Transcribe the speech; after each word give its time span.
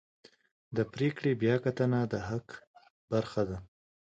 د 0.75 0.77
پرېکړې 0.93 1.31
بیاکتنه 1.41 1.99
د 2.11 2.13
حق 2.27 2.47
برخه 3.11 3.41
ده. 3.49 3.57